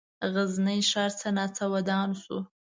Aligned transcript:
غزني 0.33 0.79
ښار 0.89 1.11
څه 1.19 1.27
ناڅه 1.37 1.63
ودان 1.73 2.09
شو. 2.21 2.37